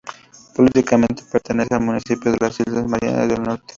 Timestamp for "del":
3.27-3.43